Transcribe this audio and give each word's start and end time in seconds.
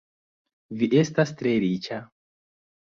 Vi 0.79 0.89
estas 1.03 1.37
tre 1.43 1.55
riĉa? 1.67 2.03